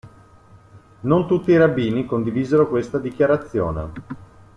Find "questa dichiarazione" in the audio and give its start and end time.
2.67-3.91